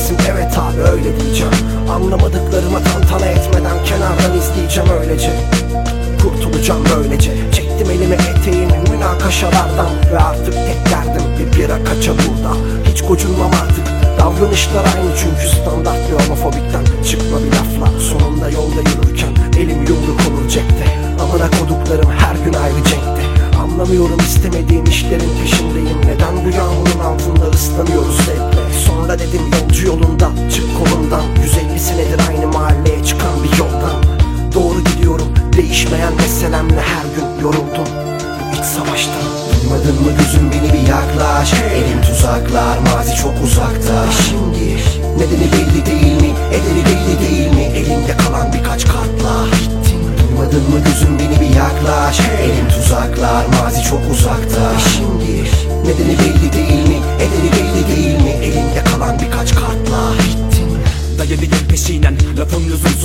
bilemezsin 0.00 0.18
Evet 0.32 0.58
abi 0.58 0.80
öyle 0.80 1.20
diyeceğim. 1.20 1.52
Anlamadıklarıma 1.90 2.80
tantana 2.82 3.26
etmeden 3.26 3.84
kenardan 3.84 4.38
izleyeceğim 4.38 4.90
öylece. 5.00 5.30
Kurtulacağım 6.22 6.84
böylece. 6.96 7.30
Çektim 7.52 7.90
elime 7.90 8.14
eteğimi 8.14 8.78
münakaşalardan 8.90 9.90
Ve 10.12 10.18
artık 10.18 10.54
tek 10.54 10.92
derdim 10.92 11.24
bir 11.38 11.58
bira 11.58 11.84
kaça 11.84 12.12
burada. 12.12 12.56
Hiç 12.84 13.02
gocunmam 13.02 13.50
artık. 13.62 13.86
Davranışlar 14.18 14.84
aynı 14.84 15.16
çünkü 15.16 15.56
standart 15.56 15.98
bir 16.08 16.24
homofobikten 16.24 16.84
Çıkma 17.10 17.38
bir 17.44 17.52
lafla. 17.56 18.00
Sonunda 18.00 18.50
yolda 18.50 18.80
yürürken 18.90 19.34
Elim 19.58 19.80
yumruk 19.80 20.20
olur 20.28 20.48
cepte. 20.48 20.84
Amına 21.22 21.50
koduklarım 21.50 22.10
her 22.10 22.34
gün 22.44 22.52
ayrı 22.52 22.84
cenkte. 22.90 23.22
Anlamıyorum 23.62 24.18
istemediğim 24.18 24.84
işlerin 24.84 25.30
peşindeyim. 25.42 25.98
Neden 26.06 26.44
bu 26.44 26.56
yağmurun 26.56 27.00
altında 27.00 27.46
ıslanıyoruz 27.50 28.16
sevgi 28.16 28.49
dedim 29.20 29.42
yolcu 29.52 29.86
yolunda. 29.86 30.30
Çık 30.54 30.66
kolundan 30.78 31.22
150 31.42 31.80
senedir 31.80 32.20
aynı 32.28 32.46
mahalleye 32.46 33.04
çıkan 33.04 33.44
bir 33.44 33.58
yoldan. 33.58 34.02
Doğru 34.54 34.84
gidiyorum 34.84 35.34
değişmeyen 35.56 36.14
meselemle 36.14 36.80
her 36.80 37.04
gün 37.16 37.44
yoruldum. 37.44 37.88
Bu 38.52 38.56
iç 38.56 38.64
savaştan 38.64 39.40
Duymadın 39.62 40.02
mı 40.02 40.10
gözüm 40.18 40.50
beni 40.52 40.72
bir 40.72 40.88
yaklaş. 40.88 41.52
Elim 41.54 42.02
tuzaklar 42.02 42.78
mazi 42.78 43.14
çok 43.14 43.34
uzakta. 43.44 44.04
Şimdi 44.28 44.76
nedeni 45.18 45.52
belli 45.52 45.86
değil 45.86 46.20
mi 46.22 46.30
ederi 46.50 46.84
belli 46.86 47.20
değil 47.20 47.54
mi? 47.54 47.62
Elinde 47.62 48.16
kalan 48.16 48.52
birkaç 48.52 48.84
kartla 48.84 49.46
Bittin 49.52 50.00
Duymadın 50.18 50.70
mı 50.70 50.84
gözüm 50.84 51.18
beni 51.18 51.40
bir 51.40 51.56
yaklaş. 51.56 52.20
Elim 52.20 52.68
tuzaklar 52.68 53.44
mazi 53.62 53.82
çok 53.82 54.00
uzakta. 54.12 54.72
Şimdi 54.96 55.50
nedeni 55.86 56.18
belli 56.18 56.52
değil 56.52 56.79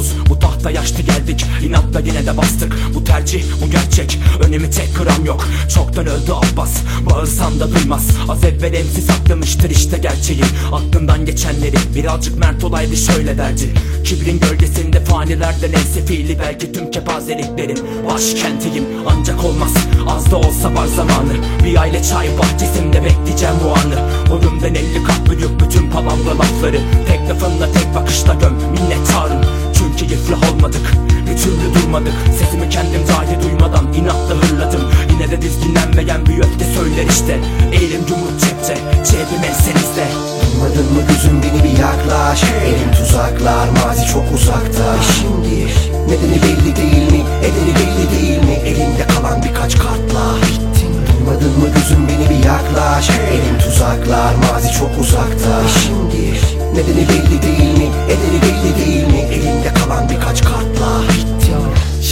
lüzumsuz 0.00 0.28
Bu 0.28 0.38
tahta 0.38 0.70
yaşlı 0.70 1.02
geldik 1.02 1.46
inatla 1.64 2.00
yine 2.00 2.26
de 2.26 2.36
bastık. 2.36 2.76
Bu 2.94 3.04
tercih 3.04 3.44
bu 3.62 3.70
gerçek 3.70 4.18
önemi 4.40 4.70
tek 4.70 4.88
gram 4.98 5.24
yok. 5.24 5.48
Çoktan 5.74 6.06
öldü 6.06 6.32
Abbas 6.32 6.70
bağırsam 7.10 7.60
da 7.60 7.74
duymaz. 7.74 8.08
Az 8.28 8.44
evvel 8.44 8.74
emsi 8.74 9.02
saklamıştır 9.02 9.70
işte 9.70 9.98
gerçeği. 9.98 10.44
Aklından 10.72 11.26
geçenleri 11.26 11.76
birazcık 11.94 12.38
mert 12.38 12.64
olaydı 12.64 12.96
şöyle 12.96 13.38
derdi. 13.38 13.74
Kibrin 14.04 14.40
gölgesinde 14.40 15.04
fanilerden 15.04 15.72
en 15.72 15.92
sefili 15.94 16.38
Belki 16.38 16.72
tüm 16.72 16.90
kepazeliklerin 16.90 17.78
başkentiyim. 18.08 18.84
Ancak 19.06 19.44
olmaz 19.44 19.74
az 20.08 20.30
da 20.30 20.36
olsa 20.36 20.74
var 20.74 20.86
zamanı. 20.86 21.32
Bir 21.64 21.80
aile 21.80 22.02
çay 22.02 22.28
bahçesinde 22.38 23.04
bekleyeceğim 23.04 23.54
bu 23.64 23.68
anı. 23.70 24.10
Boyumdan 24.30 24.74
elli 24.74 25.04
kat 25.04 25.30
büyük 25.30 25.60
bütün 25.60 25.90
palavra 25.90 26.38
lafları. 26.38 26.80
Tek 27.08 27.20
lafınla 27.28 27.72
tek 27.72 27.79
durmadık 31.90 32.12
Sesimi 32.38 32.68
kendim 32.68 33.02
dahi 33.08 33.42
duymadan 33.42 33.92
inatla 33.92 34.34
hırladım. 34.34 34.80
Yine 35.12 35.30
de 35.30 35.42
dizginlenmeyen 35.42 36.26
bir 36.26 36.38
öfke 36.38 36.64
söyler 36.64 37.06
işte. 37.10 37.38
Elim 37.72 38.00
yumruk 38.08 38.40
cepte 38.40 38.74
cebim 39.04 39.44
ensenizde 39.48 40.06
Duymadın 40.52 40.92
mı 40.94 41.02
gözüm 41.08 41.42
beni 41.42 41.64
bir 41.64 41.78
yaklaş. 41.78 42.42
Elim 42.44 42.92
tuzaklar 42.98 43.68
mazi 43.68 44.06
çok 44.06 44.24
uzakta. 44.34 44.86
Şimdi 45.16 45.56
nedeni 46.08 46.38
belli 46.42 46.76
değil 46.76 47.12
mi? 47.12 47.22
Ederi 47.46 47.72
belli 47.78 48.04
değil 48.14 48.44
mi? 48.44 48.54
Elinde 48.64 49.06
kalan 49.14 49.42
birkaç 49.42 49.78
kartla. 49.78 50.24
Bittin. 50.42 50.92
Duymadın 51.08 51.58
mı 51.60 51.68
gözüm 51.74 52.08
beni 52.08 52.30
bir 52.30 52.44
yaklaş. 52.44 53.10
Elim 53.10 53.58
tuzaklar 53.64 54.34
mazi 54.34 54.72
çok 54.72 54.90
uzakta. 55.00 55.52
Şimdi 55.82 56.22
nedeni 56.74 57.08
belli 57.08 57.42
değil 57.42 57.78
mi? 57.78 57.88
Ederi 58.14 58.38
belli 58.42 58.59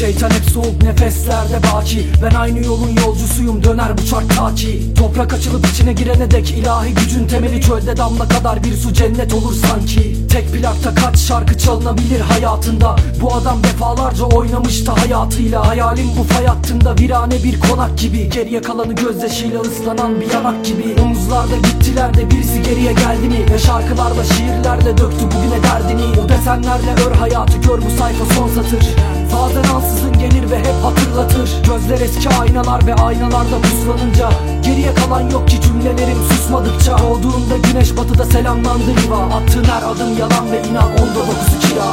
Şeytan 0.09 0.31
hep 0.31 0.51
soğuk 0.51 0.83
nefeslerde 0.83 1.61
baki. 1.73 2.07
Ben 2.23 2.35
aynı 2.35 2.65
yolun 2.65 2.91
yolcusuyum 3.05 3.65
döner 3.65 3.99
bu 3.99 4.07
çark 4.07 4.37
ta 4.37 4.55
ki 4.55 4.95
Toprak 4.95 5.35
açılıp 5.35 5.67
içine 5.67 5.93
girene 5.93 6.31
dek 6.31 6.51
ilahi 6.51 6.95
gücün 6.95 7.27
temeli 7.27 7.61
çölde 7.61 7.97
damla 7.97 8.29
kadar 8.29 8.65
bir 8.65 8.73
su 8.73 8.93
cennet 8.93 9.35
olur 9.35 9.55
sanki. 9.55 10.29
Tek 10.29 10.53
plakta 10.53 10.95
kaç 10.95 11.19
şarkı 11.19 11.59
çalınabilir 11.59 12.21
hayatında? 12.21 12.97
Bu 13.21 13.35
adam 13.35 13.63
defalarca 13.65 14.25
oynamıştı 14.25 14.93
hayatıyla. 14.93 15.69
Hayalim 15.69 16.09
bu 16.19 16.23
fay 16.23 16.47
hattında 16.47 16.95
virane 17.01 17.45
bir 17.45 17.61
konak 17.61 17.99
gibi. 17.99 18.31
Geriye 18.31 18.63
kalanı 18.63 18.93
gözyaşıyla 18.93 19.61
ıslanan 19.61 20.21
bir 20.21 20.31
yanak 20.33 20.65
gibi. 20.65 21.01
Omuzlarda 21.03 21.57
gittiler 21.57 22.15
de 22.15 22.31
birisi 22.31 22.63
geriye 22.63 22.93
geldi 22.93 23.29
mi? 23.29 23.53
Ve 23.53 23.59
şarkılarla 23.59 24.25
şiirlerle 24.25 24.99
döktü 24.99 25.25
bugüne 25.25 25.63
derdini. 25.63 26.21
O 26.21 26.29
desenlerle 26.29 26.93
ör 27.07 27.13
hayatı 27.13 27.61
kör 27.61 27.79
bu 27.79 27.91
sayfa 27.99 28.35
son 28.35 28.49
satır. 28.49 28.89
Bazen 29.33 29.75
ansızın 29.99 30.19
gelir 30.19 30.51
ve 30.51 30.59
hep 30.59 30.85
hatırlatır. 30.85 31.51
Gözler 31.67 32.01
eski 32.01 32.29
aynalar 32.29 32.87
ve 32.87 32.95
aynalarda 32.95 33.57
puslanınca 33.63 34.31
Geriye 34.63 34.95
kalan 34.95 35.31
yok 35.31 35.49
ki 35.49 35.61
cümlelerim 35.61 36.19
susmadıkça. 36.29 36.99
Doğduğunda 36.99 37.57
güneş 37.57 37.97
batıda 37.97 38.25
selamlandı 38.25 38.91
riva. 39.05 39.17
Attığın 39.17 39.65
her 39.65 39.83
adım 39.83 40.19
yalan 40.19 40.53
ve 40.53 40.63
inan 40.71 40.91
onda 40.93 41.15
dokuzu 41.15 41.59
kira 41.61 41.89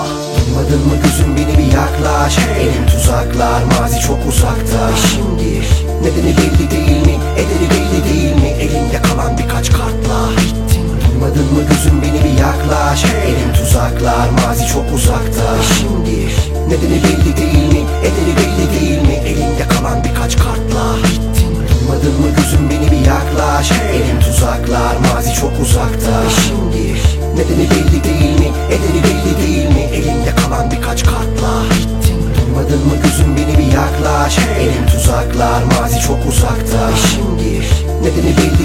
Duymadın 0.45 0.87
mı 0.87 0.95
gözüm 1.03 1.35
beni 1.35 1.57
bir 1.57 1.73
yaklaş. 1.73 2.37
Elim 2.59 2.85
tuzaklar 2.87 3.61
mazi 3.79 3.99
çok 3.99 4.19
uzakta. 4.29 4.89
Şimdi 5.11 5.61
nedeni 6.01 6.37
belli 6.37 6.71
değil 6.71 7.05
mi 7.05 7.15
ederi 7.37 7.69
belli 7.71 8.13
değil 8.13 8.35
mi? 8.35 8.47
Elinde 8.47 9.01
kalan 9.01 9.37
birkaç 9.37 9.71
kartla. 9.71 10.17
Bittin. 10.37 10.85
Duymadın 11.09 11.53
mı 11.53 11.61
gözüm 11.69 12.01
beni 12.01 12.23
bir 12.23 12.39
yaklaş. 12.39 13.05
Elim 13.05 13.53
tuzaklar 13.53 14.29
mazi 14.29 14.67
çok 14.67 14.93
uzakta. 14.93 15.55
Şimdi 15.77 16.24
nedeni 16.69 17.03
belli 17.03 17.37
değil 17.37 17.67
mi? 17.73 17.81
Ederi 18.01 18.33
belli 18.37 18.79
değil 18.79 19.01
mi? 19.01 19.13
Elinde 19.13 19.67
kalan 19.67 20.03
birkaç 20.03 20.37
kartla. 20.37 20.95
Bittin 21.03 21.55
Duymadın 21.55 22.21
mı 22.21 22.27
gözüm 22.37 22.69
beni 22.69 22.91
bir 22.91 23.05
yaklaş. 23.07 23.71
Elim 23.71 24.19
tuzaklar 24.19 24.95
mazi 24.97 25.33
çok 25.33 25.51
uzakta. 25.61 26.23
Şimdi? 26.45 26.93
Nedeni 27.37 27.69
belli 27.71 28.03
değil 28.03 28.39
mi? 28.39 28.49
Ederi 28.69 29.03
belli 29.03 29.47
değil 29.47 29.69
mi? 29.69 29.81
Elinde 29.81 30.35
kalan 30.35 30.71
birkaç 30.71 31.03
kartla. 31.03 31.51
Bittin 31.71 32.19
Duymadın 32.35 32.79
mı 32.87 32.95
gözüm 33.03 33.37
beni 33.37 33.57
bir 33.57 33.73
yaklaş. 33.73 34.37
Elim 34.59 34.85
tuzaklar 34.87 35.63
mazi 35.63 35.99
çok 35.99 36.19
uzakta. 36.29 36.89
Şimdi? 37.11 37.61
Nedeni 38.01 38.37
belli 38.37 38.64